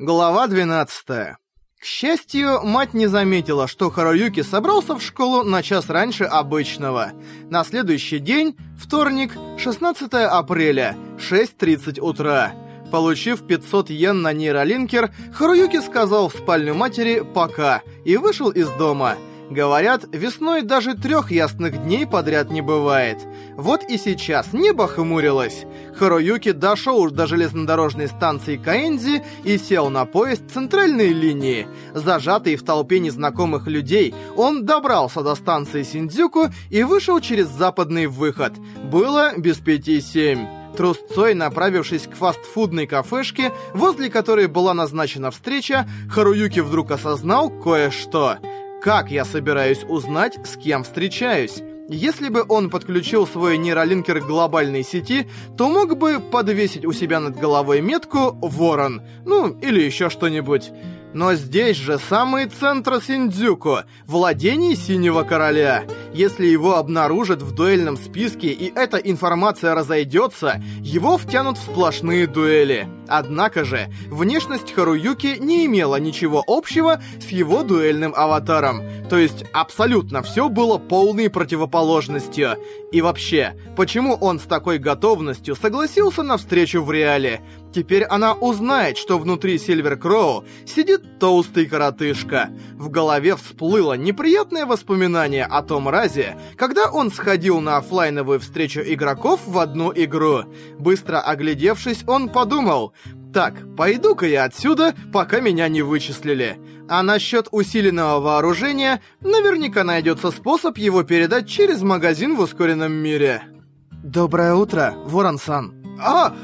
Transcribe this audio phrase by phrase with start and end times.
[0.00, 1.06] Глава 12.
[1.08, 1.36] К
[1.82, 7.10] счастью, мать не заметила, что Харуюки собрался в школу на час раньше обычного.
[7.50, 12.54] На следующий день, вторник, 16 апреля, 6.30 утра.
[12.92, 19.16] Получив 500 йен на нейролинкер, Харуюки сказал в спальню матери «пока» и вышел из дома–
[19.50, 23.16] Говорят, весной даже трех ясных дней подряд не бывает.
[23.56, 25.64] Вот и сейчас небо хмурилось.
[25.96, 31.66] Харуюки дошел до железнодорожной станции Каэнзи и сел на поезд центральной линии.
[31.94, 38.52] Зажатый в толпе незнакомых людей, он добрался до станции Синдзюку и вышел через западный выход.
[38.84, 40.46] Было без пяти семь.
[40.76, 48.36] Трусцой, направившись к фастфудной кафешке, возле которой была назначена встреча, Харуюки вдруг осознал кое-что—
[48.82, 51.62] как я собираюсь узнать, с кем встречаюсь?
[51.88, 57.18] Если бы он подключил свой нейролинкер к глобальной сети, то мог бы подвесить у себя
[57.18, 60.70] над головой метку «Ворон», ну, или еще что-нибудь.
[61.14, 65.84] Но здесь же самый центр Синдзюку, владений Синего Короля.
[66.12, 72.97] Если его обнаружат в дуэльном списке и эта информация разойдется, его втянут в сплошные дуэли.
[73.08, 78.82] Однако же, внешность Харуюки не имела ничего общего с его дуэльным аватаром.
[79.08, 82.56] То есть, абсолютно все было полной противоположностью.
[82.92, 87.42] И вообще, почему он с такой готовностью согласился на встречу в реале?
[87.74, 92.50] Теперь она узнает, что внутри Сильвер Кроу сидит толстый коротышка.
[92.74, 99.40] В голове всплыло неприятное воспоминание о том разе, когда он сходил на оффлайновую встречу игроков
[99.46, 100.44] в одну игру.
[100.78, 102.94] Быстро оглядевшись, он подумал,
[103.32, 106.58] «Так, пойду-ка я отсюда, пока меня не вычислили».
[106.90, 113.42] А насчет усиленного вооружения, наверняка найдется способ его передать через магазин в ускоренном мире.
[113.90, 115.74] «Доброе утро, Ворон-сан».
[116.00, 116.34] «А,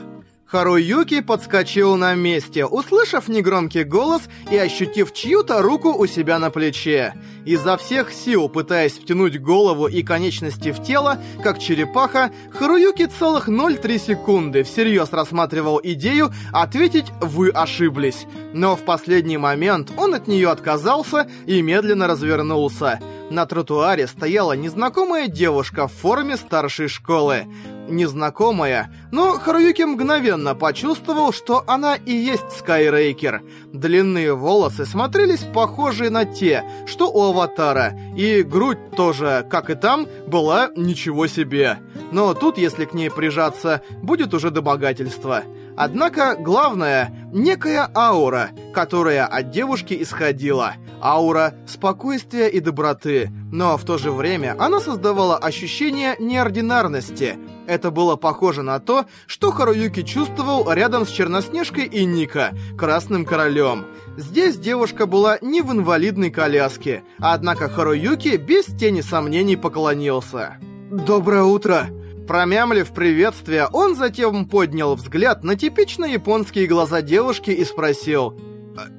[0.55, 7.14] Харуюки подскочил на месте, услышав негромкий голос и ощутив чью-то руку у себя на плече.
[7.44, 13.98] Изо всех сил, пытаясь втянуть голову и конечности в тело, как черепаха, Харуюки целых 0,3
[13.98, 18.25] секунды всерьез рассматривал идею ответить «Вы ошиблись».
[18.53, 23.00] Но в последний момент он от нее отказался и медленно развернулся.
[23.28, 27.47] На тротуаре стояла незнакомая девушка в форме старшей школы
[27.89, 33.43] незнакомая, но Харуюки мгновенно почувствовал, что она и есть Скайрейкер.
[33.72, 40.06] Длинные волосы смотрелись похожие на те, что у Аватара, и грудь тоже, как и там,
[40.27, 41.78] была ничего себе.
[42.12, 45.43] Но тут, если к ней прижаться, будет уже домогательство.
[45.77, 50.75] Однако, главное, некая аура, которая от девушки исходила.
[51.03, 57.37] Аура спокойствия и доброты, но в то же время она создавала ощущение неординарности.
[57.66, 63.86] Это было похоже на то, что Харуюки чувствовал рядом с Черноснежкой и Ника, Красным Королем.
[64.16, 70.58] Здесь девушка была не в инвалидной коляске, однако Харуюки без тени сомнений поклонился.
[70.91, 71.86] «Доброе утро!»
[72.26, 78.38] Промямлив приветствие, он затем поднял взгляд на типично японские глаза девушки и спросил.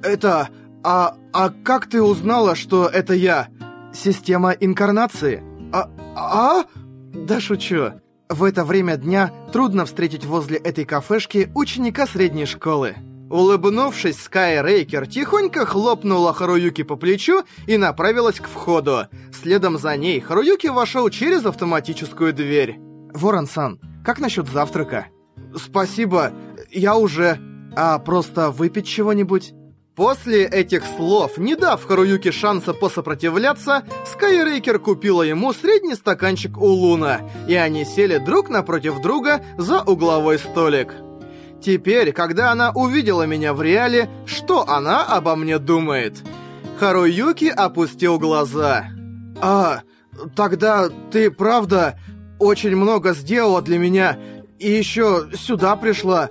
[0.02, 0.48] «Это...
[0.84, 1.16] А...
[1.32, 3.48] А как ты узнала, что это я?
[3.92, 5.42] Система инкарнации?
[5.72, 5.90] А...
[6.14, 6.64] А?
[7.12, 7.92] Да шучу.
[8.28, 12.96] В это время дня трудно встретить возле этой кафешки ученика средней школы».
[13.28, 19.08] Улыбнувшись, Скай Рейкер тихонько хлопнула Харуюки по плечу и направилась к входу.
[19.32, 22.78] Следом за ней Харуюки вошел через автоматическую дверь.
[23.12, 25.06] Ворон-сан, как насчет завтрака?
[25.56, 26.32] Спасибо,
[26.70, 27.40] я уже...
[27.78, 29.52] А просто выпить чего-нибудь?
[29.96, 37.22] После этих слов, не дав Харуюке шанса посопротивляться, Скайрейкер купила ему средний стаканчик у Луна,
[37.48, 40.92] и они сели друг напротив друга за угловой столик.
[41.62, 46.22] Теперь, когда она увидела меня в реале, что она обо мне думает?
[46.78, 48.88] Харуюки опустил глаза.
[49.40, 49.80] «А,
[50.34, 51.98] тогда ты правда
[52.38, 54.18] очень много сделала для меня,
[54.58, 56.28] и еще сюда пришла.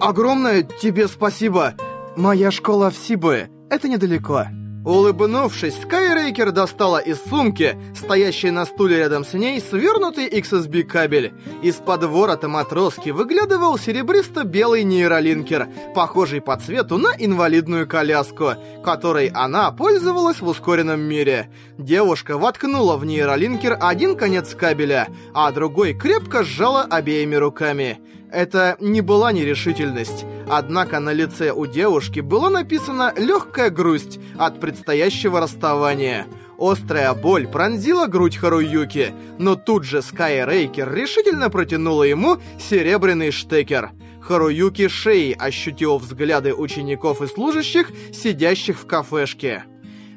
[0.00, 1.74] Огромное тебе спасибо.
[2.16, 4.46] Моя школа в Сибы, это недалеко».
[4.84, 11.32] Улыбнувшись, Скайрейкер достала из сумки, стоящей на стуле рядом с ней, свернутый XSB кабель.
[11.62, 18.54] Из-под ворота матроски выглядывал серебристо-белый нейролинкер, похожий по цвету на инвалидную коляску,
[18.84, 21.48] которой она пользовалась в ускоренном мире.
[21.78, 28.00] Девушка воткнула в нейролинкер один конец кабеля, а другой крепко сжала обеими руками.
[28.32, 35.40] Это не была нерешительность, однако на лице у девушки была написана легкая грусть от предстоящего
[35.40, 36.26] расставания.
[36.58, 43.92] Острая боль пронзила грудь Харуюки, но тут же Скай Рейкер решительно протянула ему серебряный штекер.
[44.20, 49.64] Харуюки Шей ощутил взгляды учеников и служащих, сидящих в кафешке.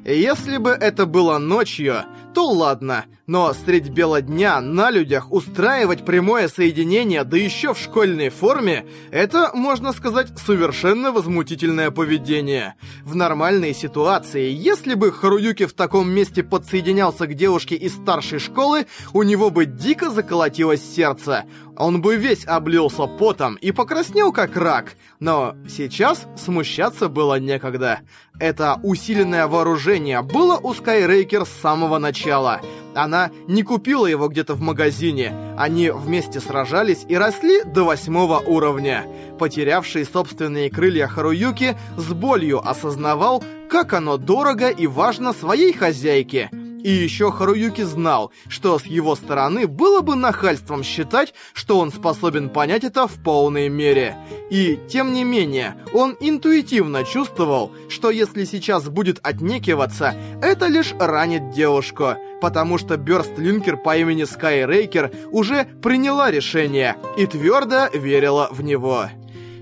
[0.04, 2.02] Если бы это было ночью,
[2.34, 8.28] то ладно, но средь бела дня на людях устраивать прямое соединение, да еще в школьной
[8.28, 12.74] форме, это, можно сказать, совершенно возмутительное поведение.
[13.04, 18.86] В нормальной ситуации, если бы Харуюки в таком месте подсоединялся к девушке из старшей школы,
[19.12, 21.44] у него бы дико заколотилось сердце.
[21.76, 24.94] Он бы весь облился потом и покраснел как рак.
[25.20, 28.00] Но сейчас смущаться было некогда.
[28.38, 32.60] Это усиленное вооружение было у Скайрейкер с самого начала.
[32.96, 35.32] Она не купила его где-то в магазине.
[35.56, 39.04] Они вместе сражались и росли до восьмого уровня.
[39.38, 46.50] Потерявший собственные крылья Харуюки с болью осознавал, как оно дорого и важно своей хозяйке.
[46.86, 52.48] И еще Харуюки знал, что с его стороны было бы нахальством считать, что он способен
[52.48, 54.16] понять это в полной мере.
[54.50, 61.50] И, тем не менее, он интуитивно чувствовал, что если сейчас будет отнекиваться, это лишь ранит
[61.50, 69.08] девушку, потому что Бёрстлинкер по имени Скайрейкер уже приняла решение и твердо верила в него.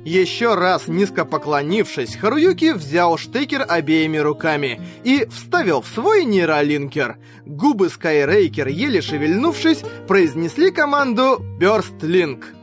[0.04, 7.16] Еще раз низко поклонившись, Харуюки взял штекер обеими руками и вставил в свой нейролинкер.
[7.46, 12.53] Губы Скайрейкер, еле шевельнувшись, произнесли команду «Бёрстлинк».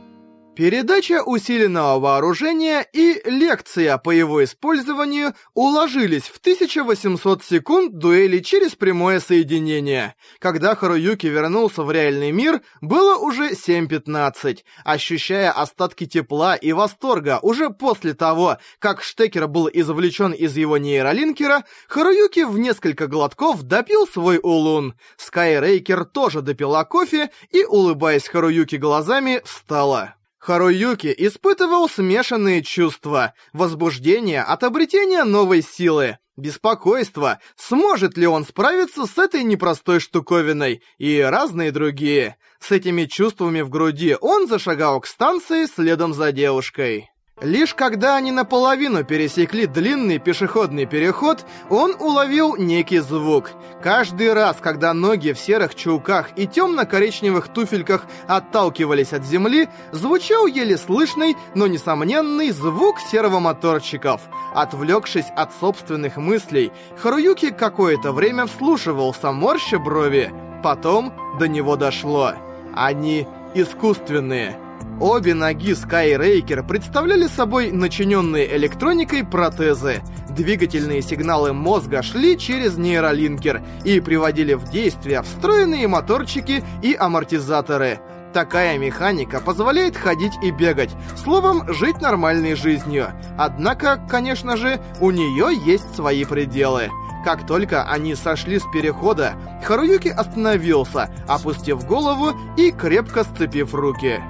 [0.54, 9.20] Передача усиленного вооружения и лекция по его использованию уложились в 1800 секунд дуэли через прямое
[9.20, 10.14] соединение.
[10.38, 14.58] Когда Харуюки вернулся в реальный мир, было уже 7.15.
[14.84, 21.64] Ощущая остатки тепла и восторга уже после того, как штекер был извлечен из его нейролинкера,
[21.88, 24.92] Харуюки в несколько глотков допил свой улун.
[25.16, 30.16] Скайрейкер тоже допила кофе и, улыбаясь Харуюки глазами, встала.
[30.42, 33.32] Харуюки испытывал смешанные чувства.
[33.52, 36.18] Возбуждение от обретения новой силы.
[36.36, 42.38] Беспокойство, сможет ли он справиться с этой непростой штуковиной, и разные другие.
[42.58, 47.11] С этими чувствами в груди он зашагал к станции следом за девушкой.
[47.40, 53.50] Лишь когда они наполовину пересекли длинный пешеходный переход, он уловил некий звук.
[53.82, 60.76] Каждый раз, когда ноги в серых чулках и темно-коричневых туфельках отталкивались от земли, звучал еле
[60.76, 64.20] слышный, но несомненный звук сервомоторчиков.
[64.54, 70.32] Отвлекшись от собственных мыслей, Харуюки какое-то время вслушивался, морща брови.
[70.62, 72.34] Потом до него дошло.
[72.74, 74.61] Они искусственные.
[75.02, 80.00] Обе ноги Skyraiker представляли собой начиненные электроникой протезы.
[80.30, 87.98] Двигательные сигналы мозга шли через нейролинкер и приводили в действие встроенные моторчики и амортизаторы.
[88.32, 93.08] Такая механика позволяет ходить и бегать, словом, жить нормальной жизнью.
[93.36, 96.90] Однако, конечно же, у нее есть свои пределы.
[97.24, 99.34] Как только они сошли с перехода,
[99.64, 104.20] Харуюки остановился, опустив голову и крепко сцепив руки.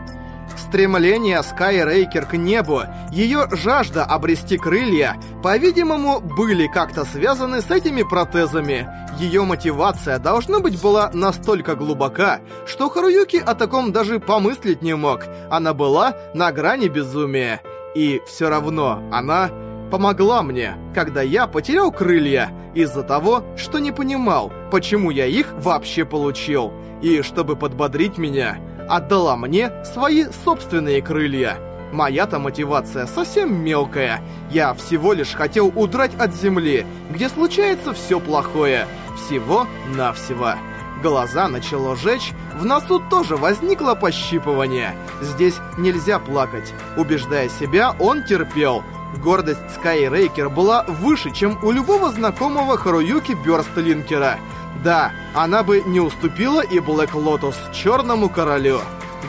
[0.63, 8.89] Стремление Скайрейкер к небу, ее жажда обрести крылья, по-видимому, были как-то связаны с этими протезами.
[9.19, 15.25] Ее мотивация, должно быть, была настолько глубока, что Харуюки о таком даже помыслить не мог.
[15.51, 17.61] Она была на грани безумия.
[17.95, 19.51] И все равно она
[19.91, 26.05] помогла мне, когда я потерял крылья, из-за того, что не понимал, почему я их вообще
[26.05, 26.73] получил.
[27.03, 28.57] И чтобы подбодрить меня,
[28.89, 31.59] отдала мне свои собственные крылья.
[31.93, 34.23] Моя-то мотивация совсем мелкая.
[34.51, 38.87] Я всего лишь хотел удрать от земли, где случается все плохое.
[39.17, 40.55] Всего-навсего.
[41.03, 44.95] Глаза начало жечь, в носу тоже возникло пощипывание.
[45.21, 46.73] Здесь нельзя плакать.
[46.97, 48.83] Убеждая себя, он терпел.
[49.17, 54.39] Гордость Скайрейкер была выше, чем у любого знакомого Харуюки Бёрстлинкера.
[54.85, 58.81] Да, она бы не уступила и Блэк Лотус, Черному Королю.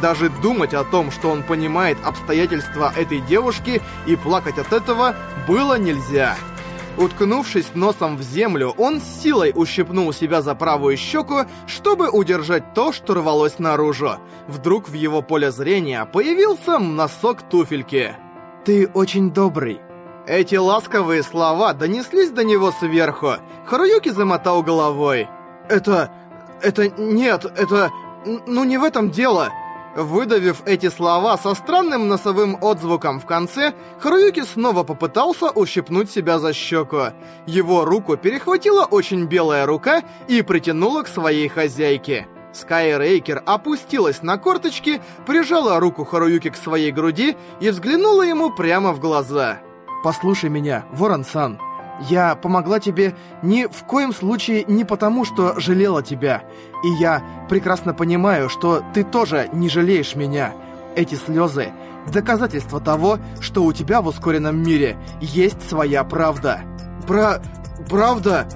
[0.02, 5.16] Даже думать о том, что он понимает обстоятельства этой девушки и плакать от этого
[5.48, 6.36] было нельзя.
[6.98, 12.92] Уткнувшись носом в землю, он с силой ущипнул себя за правую щеку, чтобы удержать то,
[12.92, 14.18] что рвалось наружу.
[14.48, 18.16] Вдруг в его поле зрения появился носок туфельки.
[18.64, 19.82] «Ты очень добрый».
[20.26, 23.34] Эти ласковые слова донеслись до него сверху.
[23.66, 25.28] Харуюки замотал головой.
[25.70, 26.12] «Это...
[26.62, 26.88] это...
[26.90, 27.92] нет, это...
[28.26, 29.50] ну не в этом дело».
[29.96, 36.52] Выдавив эти слова со странным носовым отзвуком в конце, Харуюки снова попытался ущипнуть себя за
[36.52, 37.14] щеку.
[37.46, 42.28] Его руку перехватила очень белая рука и притянула к своей хозяйке.
[42.54, 49.00] Скайрейкер опустилась на корточки, прижала руку Харуюки к своей груди и взглянула ему прямо в
[49.00, 49.60] глаза.
[50.04, 51.60] «Послушай меня, Ворон-сан.
[52.10, 56.44] Я помогла тебе ни в коем случае не потому, что жалела тебя.
[56.84, 60.54] И я прекрасно понимаю, что ты тоже не жалеешь меня.
[60.96, 61.72] Эти слезы—
[62.12, 66.62] доказательство того, что у тебя в ускоренном мире есть своя правда».
[67.08, 67.42] «Про...
[67.90, 68.48] правда?»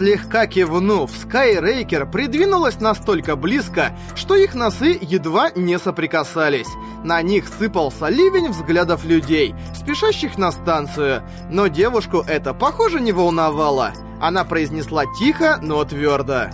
[0.00, 6.70] Слегка кивнув, Скайрейкер придвинулась настолько близко, что их носы едва не соприкасались.
[7.04, 13.92] На них сыпался ливень взглядов людей, спешащих на станцию, но девушку это, похоже, не волновало.
[14.22, 16.46] Она произнесла тихо, но твердо.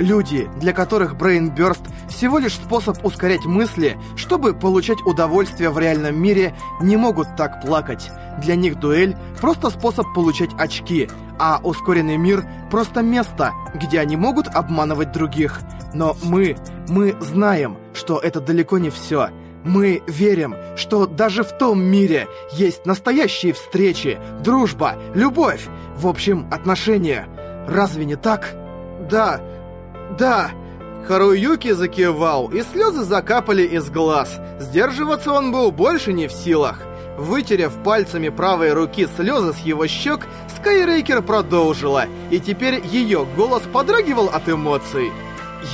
[0.00, 6.54] Люди, для которых брейнбёрст всего лишь способ ускорять мысли, чтобы получать удовольствие в реальном мире,
[6.80, 8.10] не могут так плакать.
[8.38, 14.48] Для них дуэль— просто способ получать очки, а ускоренный мир— просто место, где они могут
[14.48, 15.60] обманывать других.
[15.92, 16.56] Но мы,
[16.88, 19.28] мы знаем, что это далеко не все.
[19.64, 25.66] Мы верим, что даже в том мире есть настоящие встречи, дружба, любовь,
[25.96, 27.28] в общем, отношения.
[27.68, 28.54] Разве не так?
[29.10, 29.40] Да,
[30.18, 30.50] да.
[31.06, 34.38] Харуюки закивал, и слезы закапали из глаз.
[34.60, 36.82] Сдерживаться он был больше не в силах.
[37.18, 40.26] Вытерев пальцами правой руки слезы с его щек,
[40.56, 45.10] Скайрейкер продолжила, и теперь ее голос подрагивал от эмоций.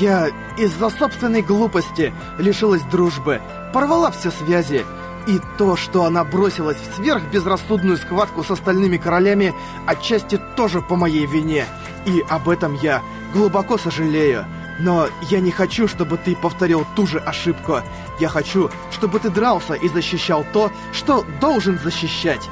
[0.01, 0.29] «Я
[0.59, 3.41] из-за собственной глупости лишилась дружбы,
[3.73, 4.85] порвала все связи,
[5.27, 9.55] и то, что она бросилась в сверхбезрассудную схватку с остальными королями,
[9.87, 11.67] отчасти тоже по моей вине,
[12.07, 13.03] и об этом я
[13.33, 14.47] глубоко сожалею.
[14.79, 17.81] Но я не хочу, чтобы ты повторил ту же ошибку.
[18.21, 22.43] Я хочу, чтобы ты дрался и защищал то, что должен защищать.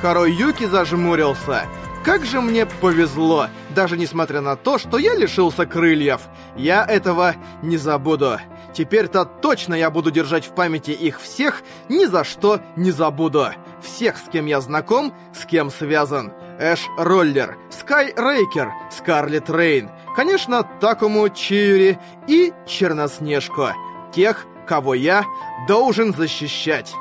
[0.00, 1.66] Харуюки зажмурился.
[2.04, 6.22] Как же мне повезло, даже несмотря на то, что я лишился крыльев.
[6.56, 8.38] Я этого не забуду.
[8.78, 13.48] Теперь-то точно я буду держать в памяти их всех, ни за что не забуду.
[13.82, 16.32] Всех, с кем я знаком, с кем связан.
[16.60, 23.70] Эш Роллер, Скай Рейкер, Скарлет Рейн, конечно, Такому Чиури и Черноснежку.
[24.14, 25.24] Тех, кого я
[25.66, 26.94] должен защищать.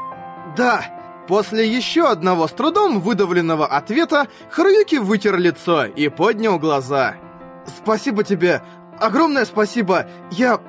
[0.56, 0.84] Да,
[1.28, 7.18] после еще одного с трудом выдавленного ответа Харуюки вытер лицо и поднял глаза.
[7.68, 8.64] «Спасибо тебе,
[9.00, 10.60] огромное спасибо, я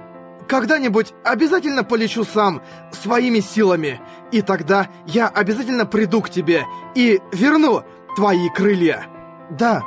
[0.48, 4.00] когда-нибудь обязательно полечу сам, своими силами.
[4.32, 6.64] И тогда я обязательно приду к тебе
[6.94, 7.84] и верну
[8.16, 9.06] твои крылья.
[9.50, 9.82] Да,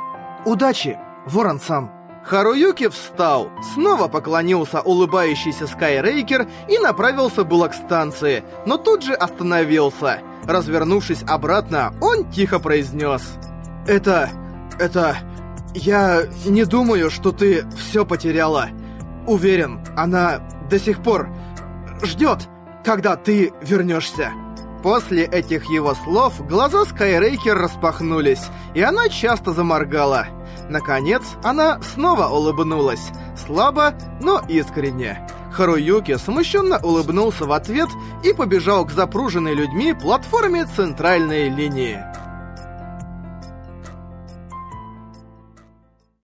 [0.46, 1.92] удачи, ворон сам.
[2.24, 10.20] Харуюки встал, снова поклонился улыбающийся Скайрейкер и направился было к станции, но тут же остановился.
[10.44, 13.22] Развернувшись обратно, он тихо произнес.
[13.88, 14.30] «Это...
[14.78, 15.16] это...
[15.74, 18.68] я не думаю, что ты все потеряла.
[19.26, 21.28] Уверен, она до сих пор
[22.02, 22.48] ждет,
[22.84, 24.32] когда ты вернешься».
[24.82, 28.42] После этих его слов глаза Скайрейкер распахнулись,
[28.74, 30.26] и она часто заморгала.
[30.68, 33.10] Наконец, она снова улыбнулась.
[33.46, 35.24] Слабо, но искренне.
[35.52, 37.88] Харуюки смущенно улыбнулся в ответ
[38.24, 42.00] и побежал к запруженной людьми платформе центральной линии.